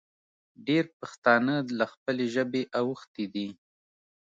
ډېر 0.67 0.83
پښتانه 0.99 1.55
له 1.79 1.85
خپلې 1.93 2.25
ژبې 2.35 2.63
اوښتې 2.79 3.25
دي 3.33 3.47